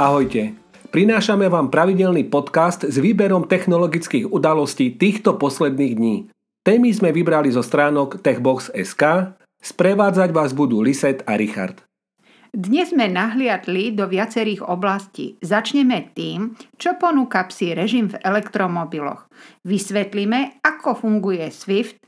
[0.00, 0.56] Ahojte.
[0.96, 6.16] Prinášame vám pravidelný podcast s výberom technologických udalostí týchto posledných dní.
[6.64, 11.84] Témy sme vybrali zo stránok techbox.sk, sprevádzať vás budú Liset a Richard.
[12.48, 15.36] Dnes sme nahliadli do viacerých oblastí.
[15.44, 19.28] Začneme tým, čo ponúka psi režim v elektromobiloch.
[19.68, 22.00] Vysvetlíme, ako funguje SWIFT,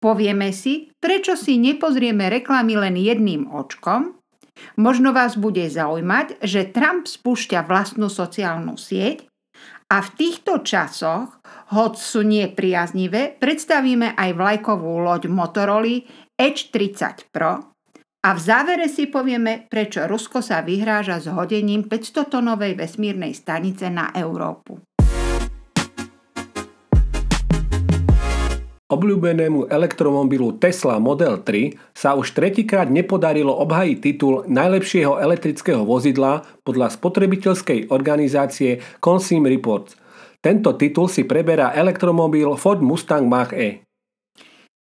[0.00, 4.16] povieme si, prečo si nepozrieme reklamy len jedným očkom,
[4.80, 9.28] možno vás bude zaujímať, že Trump spúšťa vlastnú sociálnu sieť
[9.86, 11.38] a v týchto časoch,
[11.70, 16.02] hoď sú nepriaznivé, predstavíme aj vlajkovú loď Motorola
[16.34, 17.76] Edge 30 Pro,
[18.26, 24.10] a v závere si povieme, prečo Rusko sa vyhráža s hodením 500-tonovej vesmírnej stanice na
[24.10, 24.82] Európu.
[28.86, 36.94] Obľúbenému elektromobilu Tesla Model 3 sa už tretíkrát nepodarilo obhajiť titul najlepšieho elektrického vozidla podľa
[36.94, 39.98] spotrebiteľskej organizácie Consumer Reports.
[40.38, 43.85] Tento titul si preberá elektromobil Ford Mustang Mach-E.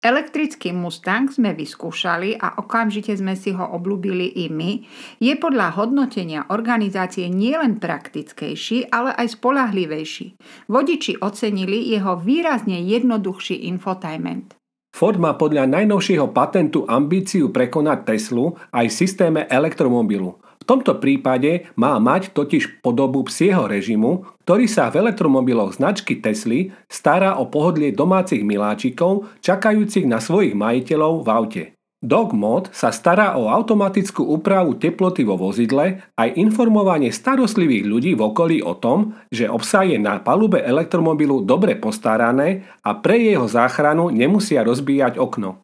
[0.01, 4.81] Elektrický Mustang sme vyskúšali a okamžite sme si ho oblúbili i my.
[5.21, 10.41] Je podľa hodnotenia organizácie nielen praktickejší, ale aj spolahlivejší.
[10.73, 14.57] Vodiči ocenili jeho výrazne jednoduchší infotainment.
[14.89, 20.41] Ford má podľa najnovšieho patentu ambíciu prekonať Teslu aj v systéme elektromobilu.
[20.61, 26.69] V tomto prípade má mať totiž podobu psieho režimu, ktorý sa v elektromobiloch značky Tesly
[26.85, 31.63] stará o pohodlie domácich miláčikov čakajúcich na svojich majiteľov v aute.
[32.01, 38.25] Dog Mod sa stará o automatickú úpravu teploty vo vozidle aj informovanie starostlivých ľudí v
[38.25, 44.09] okolí o tom, že obsah je na palube elektromobilu dobre postarané a pre jeho záchranu
[44.09, 45.61] nemusia rozbíjať okno.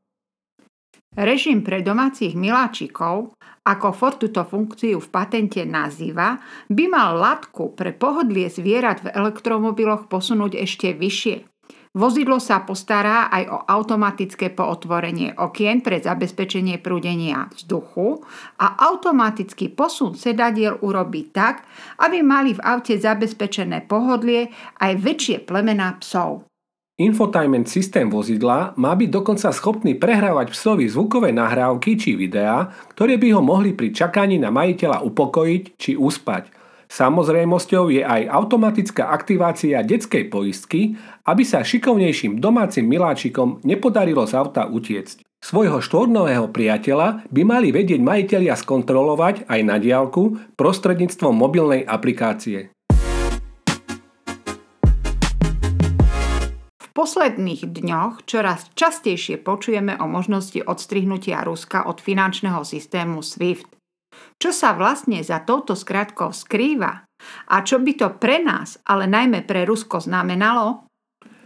[1.17, 3.33] Režim pre domácich miláčikov,
[3.65, 6.37] ako Ford túto funkciu v patente nazýva,
[6.69, 11.41] by mal latku pre pohodlie zvierat v elektromobiloch posunúť ešte vyššie.
[11.97, 18.21] Vozidlo sa postará aj o automatické pootvorenie okien pre zabezpečenie prúdenia vzduchu
[18.61, 21.65] a automatický posun sedadiel urobí tak,
[21.97, 26.45] aby mali v aute zabezpečené pohodlie aj väčšie plemená psov.
[26.97, 33.37] Infotainment systém vozidla má byť dokonca schopný prehrávať psovi zvukové nahrávky či videá, ktoré by
[33.37, 36.49] ho mohli pri čakaní na majiteľa upokojiť či uspať.
[36.89, 40.97] Samozrejmosťou je aj automatická aktivácia detskej poistky,
[41.29, 45.21] aby sa šikovnejším domácim miláčikom nepodarilo z auta utiecť.
[45.37, 52.73] Svojho štvornového priateľa by mali vedieť majiteľia skontrolovať aj na diálku prostredníctvom mobilnej aplikácie.
[56.97, 63.69] Posledných dňoch čoraz častejšie počujeme o možnosti odstrihnutia Ruska od finančného systému SWIFT.
[64.41, 67.05] Čo sa vlastne za touto skratkou skrýva
[67.53, 70.89] a čo by to pre nás, ale najmä pre Rusko znamenalo?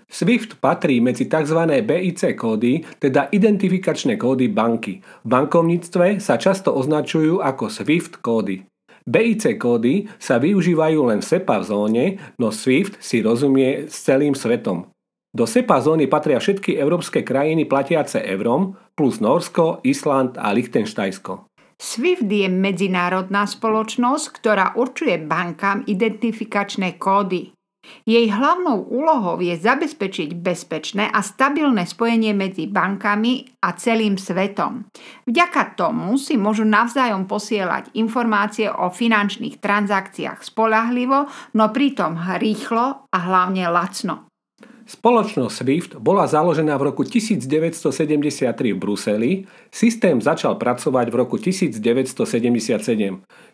[0.07, 1.59] SWIFT patrí medzi tzv.
[1.83, 5.03] BIC kódy, teda identifikačné kódy banky.
[5.03, 8.63] V bankovníctve sa často označujú ako SWIFT kódy.
[9.03, 14.91] BIC kódy sa využívajú len v SEPA zóne, no SWIFT si rozumie s celým svetom.
[15.31, 21.47] Do SEPA zóny patria všetky európske krajiny platiace eurom plus Norsko, Island a Liechtensteinsko.
[21.79, 27.55] SWIFT je medzinárodná spoločnosť, ktorá určuje bankám identifikačné kódy.
[28.05, 34.85] Jej hlavnou úlohou je zabezpečiť bezpečné a stabilné spojenie medzi bankami a celým svetom.
[35.25, 41.25] Vďaka tomu si môžu navzájom posielať informácie o finančných transakciách spolahlivo,
[41.57, 44.30] no pritom rýchlo a hlavne lacno.
[44.91, 47.87] Spoločnosť SWIFT bola založená v roku 1973
[48.51, 49.31] v Bruseli,
[49.71, 52.19] systém začal pracovať v roku 1977.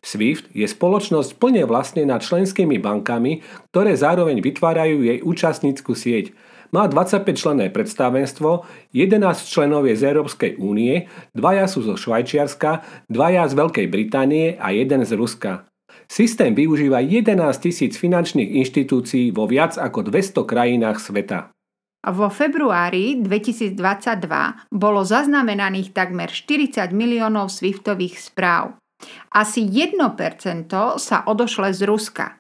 [0.01, 6.33] SWIFT je spoločnosť plne vlastnená členskými bankami, ktoré zároveň vytvárajú jej účastnícku sieť.
[6.73, 8.65] Má 25 členné predstavenstvo,
[8.97, 11.06] 11 členov je z Európskej únie,
[11.38, 12.81] dvaja sú zo Švajčiarska,
[13.13, 15.69] dvaja z Veľkej Británie a jeden z Ruska.
[16.05, 21.49] Systém využíva 11 tisíc finančných inštitúcií vo viac ako 200 krajinách sveta.
[22.07, 23.75] Vo februári 2022
[24.71, 28.77] bolo zaznamenaných takmer 40 miliónov swiftových správ.
[29.33, 29.97] Asi 1%
[30.97, 32.39] sa odošle z Ruska.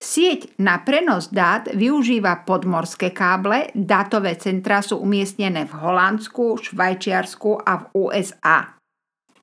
[0.00, 7.84] Sieť na prenos dát využíva podmorské káble, dátové centra sú umiestnené v Holandsku, Švajčiarsku a
[7.84, 8.80] v USA.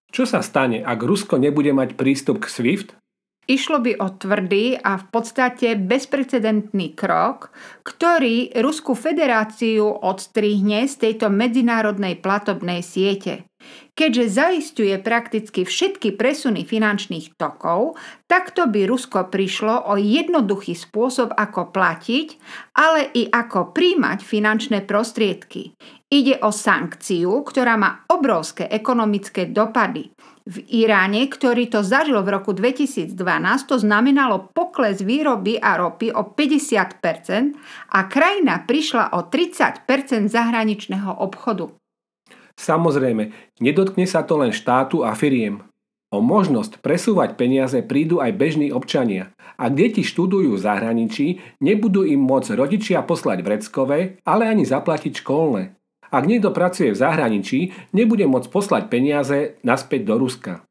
[0.09, 2.97] Čo sa stane, ak Rusko nebude mať prístup k SWIFT?
[3.47, 7.55] Išlo by o tvrdý a v podstate bezprecedentný krok,
[7.87, 13.47] ktorý Ruskú federáciu odstrihne z tejto medzinárodnej platobnej siete.
[13.97, 17.97] Keďže zaistuje prakticky všetky presuny finančných tokov,
[18.29, 22.37] takto by Rusko prišlo o jednoduchý spôsob, ako platiť,
[22.77, 25.73] ale i ako príjmať finančné prostriedky.
[26.13, 30.13] Ide o sankciu, ktorá má obrovské ekonomické dopady.
[30.45, 33.17] V Iráne, ktorý to zažil v roku 2012,
[33.65, 39.89] to znamenalo pokles výroby a ropy o 50% a krajina prišla o 30%
[40.29, 41.76] zahraničného obchodu.
[42.57, 43.31] Samozrejme,
[43.61, 45.61] nedotkne sa to len štátu a firiem.
[46.07, 49.35] O možnosť presúvať peniaze prídu aj bežní občania.
[49.59, 51.27] Ak deti študujú v zahraničí,
[51.59, 55.75] nebudú im môcť rodičia poslať vreckové, ale ani zaplatiť školné.
[56.07, 57.59] Ak niekto pracuje v zahraničí,
[57.91, 60.63] nebude môcť poslať peniaze naspäť do Ruska.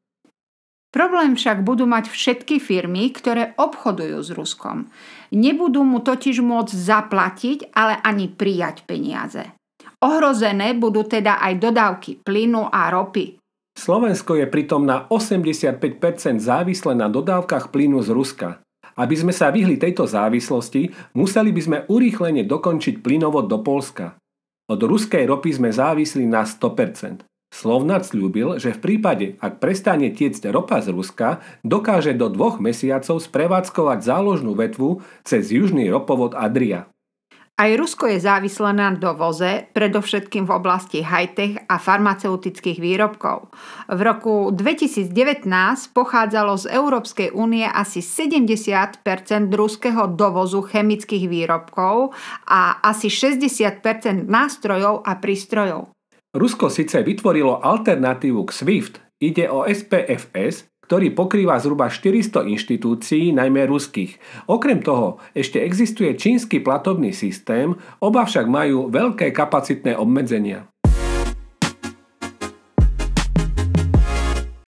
[0.89, 4.89] Problém však budú mať všetky firmy, ktoré obchodujú s Ruskom.
[5.29, 9.56] Nebudú mu totiž môcť zaplatiť, ale ani prijať peniaze.
[9.97, 13.41] Ohrozené budú teda aj dodávky plynu a ropy.
[13.73, 18.49] Slovensko je pritom na 85% závislé na dodávkach plynu z Ruska.
[18.97, 24.17] Aby sme sa vyhli tejto závislosti, museli by sme urýchlene dokončiť plynovod do Polska.
[24.69, 27.25] Od ruskej ropy sme závisli na 100%.
[27.47, 33.23] Slovnac slúbil, že v prípade, ak prestane tiecť ropa z Ruska, dokáže do dvoch mesiacov
[33.23, 36.91] sprevádzkovať záložnú vetvu cez južný ropovod Adria.
[37.57, 43.49] Aj Rusko je závislé na dovoze, predovšetkým v oblasti high-tech a farmaceutických výrobkov.
[43.89, 45.49] V roku 2019
[45.89, 49.01] pochádzalo z Európskej únie asi 70%
[49.57, 52.13] ruského dovozu chemických výrobkov
[52.45, 55.89] a asi 60% nástrojov a prístrojov.
[56.37, 63.67] Rusko síce vytvorilo alternatívu k SWIFT, ide o SPFS, ktorý pokrýva zhruba 400 inštitúcií, najmä
[63.67, 64.15] ruských.
[64.47, 70.71] Okrem toho ešte existuje čínsky platobný systém, oba však majú veľké kapacitné obmedzenia.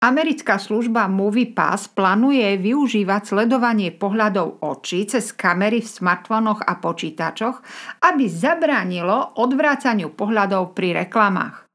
[0.02, 7.62] Americká služba Movie Pass plánuje využívať sledovanie pohľadov očí cez kamery v smartfónoch a počítačoch,
[8.04, 11.71] aby zabránilo odvrácaniu pohľadov pri reklamách.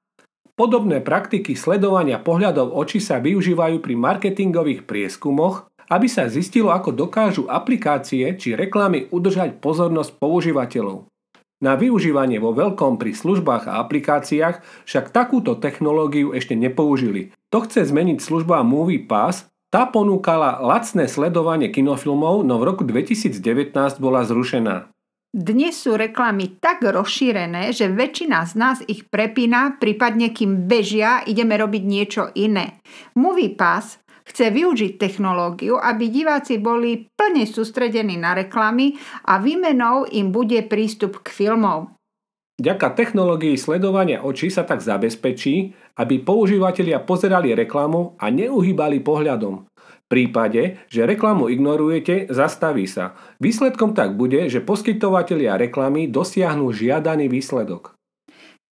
[0.57, 7.45] Podobné praktiky sledovania pohľadov očí sa využívajú pri marketingových prieskumoch, aby sa zistilo, ako dokážu
[7.45, 11.13] aplikácie či reklamy udržať pozornosť používateľov.
[11.61, 17.37] Na využívanie vo veľkom pri službách a aplikáciách však takúto technológiu ešte nepoužili.
[17.53, 23.77] To chce zmeniť služba Movie Pass, tá ponúkala lacné sledovanie kinofilmov, no v roku 2019
[24.01, 24.89] bola zrušená.
[25.37, 31.61] Dnes sú reklamy tak rozšírené, že väčšina z nás ich prepína, prípadne kým bežia, ideme
[31.61, 32.81] robiť niečo iné.
[33.21, 38.97] Movie Pass chce využiť technológiu, aby diváci boli plne sústredení na reklamy
[39.29, 41.93] a výmenou im bude prístup k filmov.
[42.57, 49.69] Ďaka technológii sledovania očí sa tak zabezpečí, aby používateľia pozerali reklamu a neuhýbali pohľadom
[50.07, 53.19] prípade, že reklamu ignorujete, zastaví sa.
[53.43, 57.97] Výsledkom tak bude, že poskytovateľia reklamy dosiahnu žiadaný výsledok.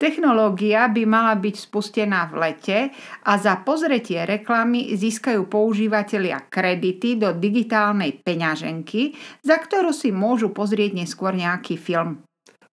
[0.03, 2.91] Technológia by mala byť spustená v lete
[3.23, 9.15] a za pozretie reklamy získajú používateľia kredity do digitálnej peňaženky,
[9.45, 12.19] za ktorú si môžu pozrieť neskôr nejaký film.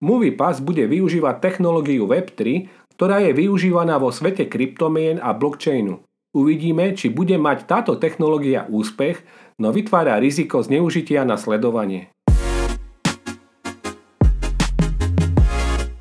[0.01, 6.03] MoviePass bude využívať technológiu Web3, ktorá je využívaná vo svete kryptomien a blockchainu.
[6.31, 9.19] Uvidíme, či bude mať táto technológia úspech,
[9.59, 12.15] no vytvára riziko zneužitia na sledovanie.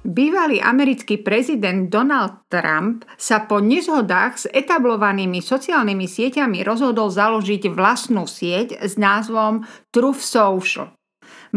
[0.05, 8.29] Bývalý americký prezident Donald Trump sa po nezhodách s etablovanými sociálnymi sieťami rozhodol založiť vlastnú
[8.29, 10.93] sieť s názvom Truth Social.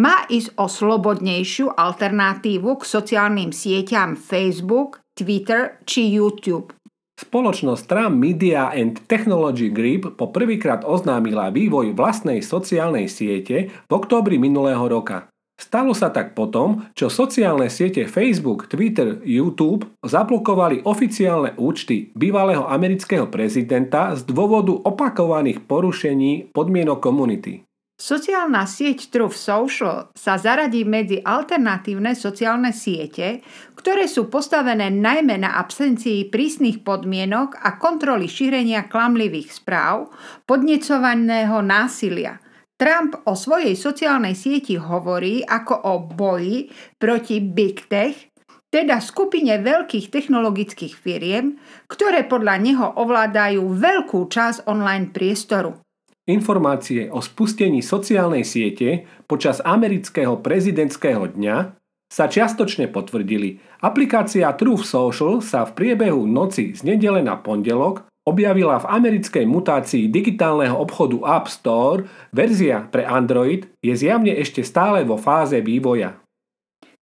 [0.00, 6.72] Má ísť o slobodnejšiu alternatívu k sociálnym sieťam Facebook, Twitter či YouTube.
[7.12, 14.40] Spoločnosť Trump Media and Technology Group po prvýkrát oznámila vývoj vlastnej sociálnej siete v októbri
[14.40, 15.32] minulého roka.
[15.60, 23.30] Stalo sa tak potom, čo sociálne siete Facebook, Twitter, YouTube zablokovali oficiálne účty bývalého amerického
[23.30, 27.62] prezidenta z dôvodu opakovaných porušení podmienok komunity.
[28.02, 33.46] Sociálna sieť Truth Social sa zaradí medzi alternatívne sociálne siete,
[33.78, 40.10] ktoré sú postavené najmä na absencii prísnych podmienok a kontroly šírenia klamlivých správ,
[40.50, 42.42] podnecovaného násilia.
[42.74, 48.18] Trump o svojej sociálnej sieti hovorí ako o boji proti Big Tech,
[48.66, 51.54] teda skupine veľkých technologických firiem,
[51.86, 55.78] ktoré podľa neho ovládajú veľkú časť online priestoru.
[56.22, 61.74] Informácie o spustení sociálnej siete počas amerického prezidentského dňa
[62.06, 63.58] sa čiastočne potvrdili.
[63.82, 70.06] Aplikácia Truth Social sa v priebehu noci z nedele na pondelok objavila v americkej mutácii
[70.14, 76.22] digitálneho obchodu App Store, verzia pre Android je zjavne ešte stále vo fáze vývoja.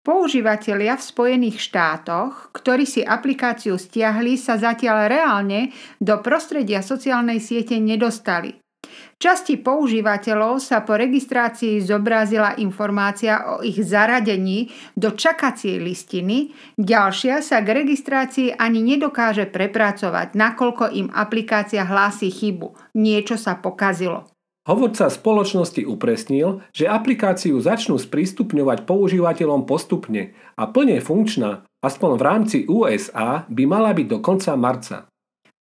[0.02, 5.70] Používatelia v Spojených štátoch, ktorí si aplikáciu stiahli, sa zatiaľ reálne
[6.02, 8.63] do prostredia sociálnej siete nedostali.
[9.14, 14.68] Časti používateľov sa po registrácii zobrazila informácia o ich zaradení
[14.98, 22.74] do čakacej listiny, ďalšia sa k registrácii ani nedokáže prepracovať, nakoľko im aplikácia hlási chybu.
[22.98, 24.28] Niečo sa pokazilo.
[24.64, 32.58] Hovorca spoločnosti upresnil, že aplikáciu začnú sprístupňovať používateľom postupne a plne funkčná, aspoň v rámci
[32.64, 35.04] USA, by mala byť do konca marca.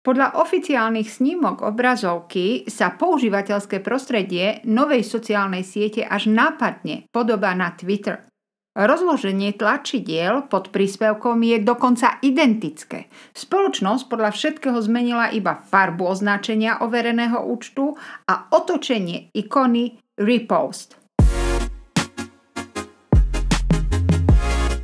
[0.03, 8.27] Podľa oficiálnych snímok obrazovky sa používateľské prostredie novej sociálnej siete až nápadne podobá na Twitter.
[8.73, 13.07] Rozloženie tlačidiel pod príspevkom je dokonca identické.
[13.31, 17.95] Spoločnosť podľa všetkého zmenila iba farbu označenia overeného účtu
[18.27, 21.02] a otočenie ikony Repost.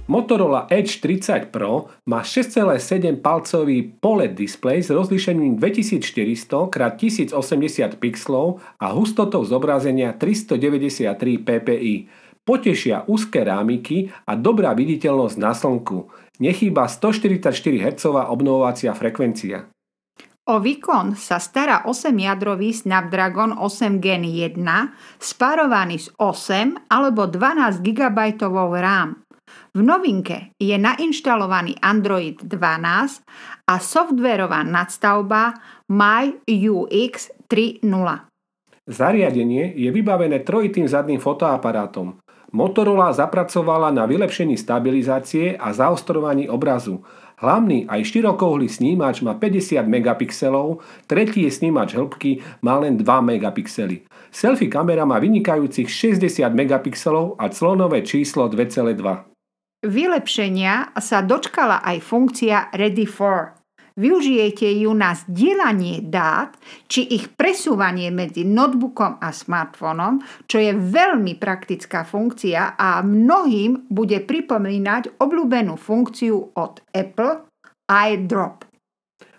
[0.09, 8.57] Motorola Edge 30 Pro má 6,7 palcový POLED display s rozlíšením 2400 x 1080 pixelov
[8.81, 11.13] a hustotou zobrazenia 393
[11.45, 12.09] ppi
[12.41, 16.09] potešia úzke rámiky a dobrá viditeľnosť na slnku.
[16.41, 19.69] Nechýba 144 Hz obnovovacia frekvencia.
[20.49, 24.57] O výkon sa stará 8-jadrový Snapdragon 8 Gen 1
[25.21, 28.17] spárovaný s 8 alebo 12 GB
[28.81, 29.28] RAM.
[29.69, 35.53] V novinke je nainštalovaný Android 12 a softverová nadstavba
[35.85, 37.85] MyUX 3.0.
[38.89, 42.17] Zariadenie je vybavené trojitým zadným fotoaparátom.
[42.49, 47.05] Motorola zapracovala na vylepšení stabilizácie a zaostrovaní obrazu.
[47.37, 54.09] Hlavný aj širokouhlý snímač má 50 megapixelov, tretí je snímač hĺbky, má len 2 megapixely.
[54.33, 59.29] Selfie kamera má vynikajúcich 60 megapixelov a clonové číslo 2,2.
[59.79, 63.55] Vylepšenia sa dočkala aj funkcia Ready for.
[63.95, 66.51] Využijete ju na zdieľanie dát
[66.91, 70.19] či ich presúvanie medzi notebookom a smartfónom,
[70.51, 77.47] čo je veľmi praktická funkcia a mnohým bude pripomínať obľúbenú funkciu od Apple
[77.87, 78.67] iDrop.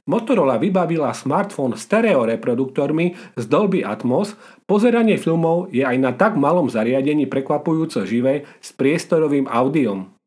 [0.09, 7.29] Motorola vybavila smartfón stereoreproduktormi z Dolby Atmos, pozeranie filmov je aj na tak malom zariadení
[7.29, 10.20] prekvapujúco živé s priestorovým audiom.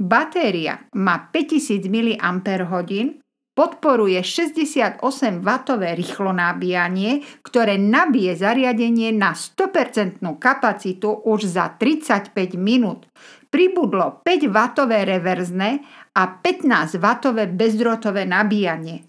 [0.00, 3.20] Batéria má 5000 mAh,
[3.52, 13.04] podporuje 68W rýchlo nabíjanie, ktoré nabije zariadenie na 100% kapacitu už za 35 minút.
[13.52, 15.84] Pribudlo 5W reverzné
[16.16, 19.04] a 15W bezdrotové nabíjanie.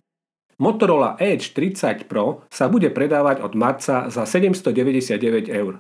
[0.60, 5.80] Motorola Edge 30 Pro sa bude predávať od marca za 799 eur.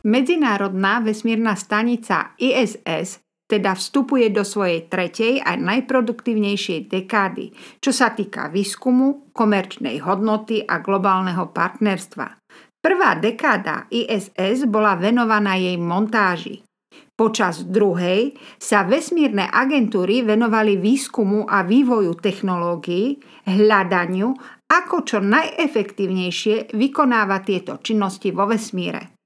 [0.00, 7.50] Medzinárodná vesmírna stanica ISS teda vstupuje do svojej tretej a najproduktívnejšej dekády,
[7.82, 12.38] čo sa týka výskumu, komerčnej hodnoty a globálneho partnerstva.
[12.80, 16.64] Prvá dekáda ISS bola venovaná jej montáži.
[17.12, 24.32] Počas druhej sa vesmírne agentúry venovali výskumu a vývoju technológií, hľadaniu,
[24.64, 29.19] ako čo najefektívnejšie vykonávať tieto činnosti vo vesmíre.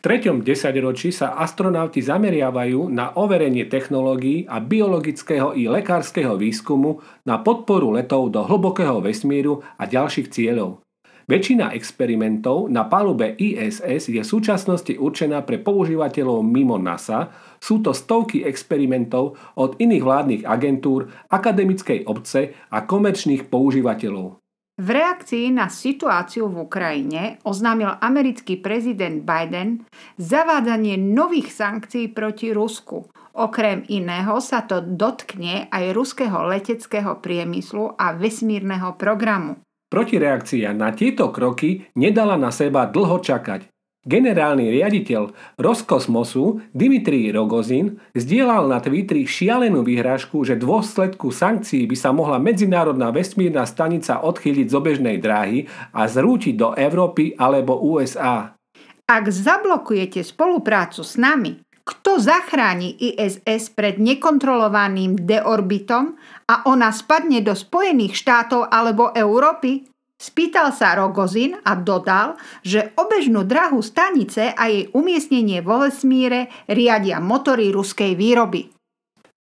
[0.00, 7.92] Treťom desaťročí sa astronauti zameriavajú na overenie technológií a biologického i lekárskeho výskumu na podporu
[7.92, 10.80] letov do hlbokého vesmíru a ďalších cieľov.
[11.28, 17.28] Väčšina experimentov na palube ISS je v súčasnosti určená pre používateľov mimo NASA,
[17.60, 24.40] sú to stovky experimentov od iných vládnych agentúr, akademickej obce a komerčných používateľov.
[24.80, 29.84] V reakcii na situáciu v Ukrajine oznámil americký prezident Biden
[30.16, 33.04] zavádzanie nových sankcií proti Rusku.
[33.36, 39.60] Okrem iného sa to dotkne aj ruského leteckého priemyslu a vesmírneho programu.
[39.92, 43.68] Protireakcia na tieto kroky nedala na seba dlho čakať.
[44.00, 45.28] Generálny riaditeľ
[45.60, 53.12] Roskosmosu Dimitri Rogozin zdieľal na Twitteri šialenú vyhrážku, že dôsledku sankcií by sa mohla medzinárodná
[53.12, 58.56] vesmírna stanica odchýliť z obežnej dráhy a zrútiť do Európy alebo USA.
[59.04, 66.16] Ak zablokujete spoluprácu s nami, kto zachráni ISS pred nekontrolovaným deorbitom
[66.48, 69.89] a ona spadne do Spojených štátov alebo Európy?
[70.20, 77.24] Spýtal sa Rogozin a dodal, že obežnú drahu stanice a jej umiestnenie vo vesmíre riadia
[77.24, 78.68] motory ruskej výroby.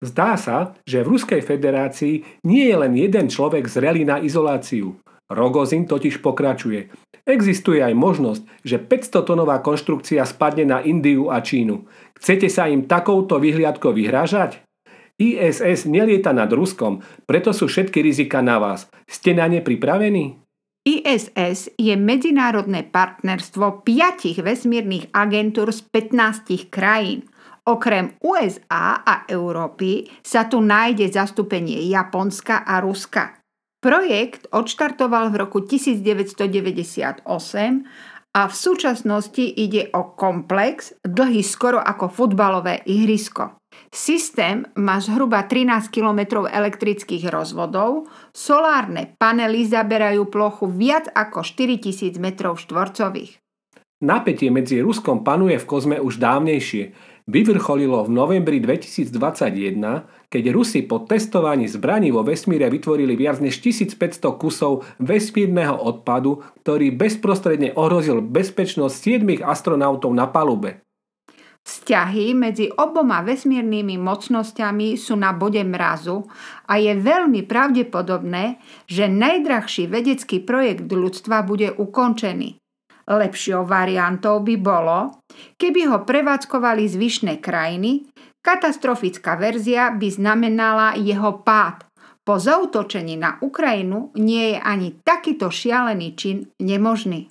[0.04, 5.00] Zdá sa, že v Ruskej federácii nie je len jeden človek zrelý na izoláciu.
[5.33, 6.92] Rogozin totiž pokračuje.
[7.25, 11.88] Existuje aj možnosť, že 500-tonová konštrukcia spadne na Indiu a Čínu.
[12.21, 14.61] Chcete sa im takouto vyhliadkou vyhrážať?
[15.16, 18.85] ISS nelieta nad Ruskom, preto sú všetky rizika na vás.
[19.09, 20.46] Ste na ne pripravení?
[20.87, 27.26] ISS je medzinárodné partnerstvo piatich vesmírnych agentúr z 15 krajín–
[27.66, 33.43] Okrem USA a Európy sa tu nájde zastúpenie Japonska a Ruska.
[33.83, 37.26] Projekt odštartoval v roku 1998
[38.38, 43.59] a v súčasnosti ide o komplex dlhý skoro ako futbalové ihrisko.
[43.90, 52.26] Systém má zhruba 13 km elektrických rozvodov, solárne panely zaberajú plochu viac ako 4000 m
[52.37, 53.40] štvorcových.
[54.04, 56.92] Napätie medzi Ruskom panuje v kozme už dávnejšie
[57.26, 59.11] vyvrcholilo v novembri 2021,
[60.30, 66.95] keď Rusi po testovaní zbraní vo vesmíre vytvorili viac než 1500 kusov vesmírneho odpadu, ktorý
[66.95, 68.95] bezprostredne ohrozil bezpečnosť
[69.26, 70.86] 7 astronautov na palube.
[71.66, 76.23] Vzťahy medzi oboma vesmírnymi mocnosťami sú na bode mrazu
[76.70, 82.62] a je veľmi pravdepodobné, že najdrahší vedecký projekt ľudstva bude ukončený.
[83.11, 85.26] Lepšou variantou by bolo,
[85.58, 88.06] keby ho prevádzkovali zvyšné krajiny,
[88.46, 91.82] katastrofická verzia by znamenala jeho pád.
[92.23, 97.30] Po zautočení na Ukrajinu nie je ani takýto šialený čin nemožný.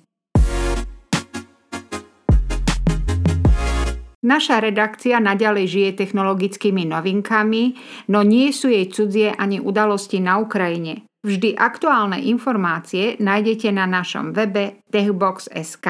[4.25, 7.63] Naša redakcia naďalej žije technologickými novinkami,
[8.09, 11.05] no nie sú jej cudzie ani udalosti na Ukrajine.
[11.21, 15.87] Vždy aktuálne informácie nájdete na našom webe techbox.sk.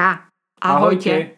[0.60, 1.12] Ahojte!
[1.12, 1.35] Ahojte.